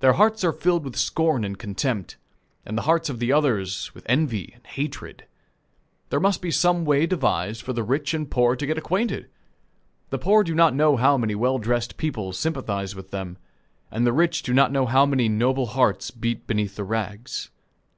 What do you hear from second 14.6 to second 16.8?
know how many noble hearts beat beneath